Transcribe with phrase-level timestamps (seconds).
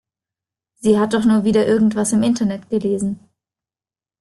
[0.79, 3.19] Sie hat doch nur wieder irgendwas im Internet gelesen.